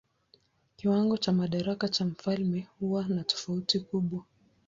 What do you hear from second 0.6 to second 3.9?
Kiwango cha madaraka cha mfalme huwa na tofauti